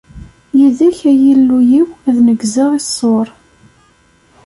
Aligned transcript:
Yid-k, 0.57 0.99
ay 1.11 1.23
Illu-iw, 1.33 1.87
ad 2.07 2.17
neggzeɣ 2.27 2.69
i 2.73 2.79
ṣṣur. 2.87 3.27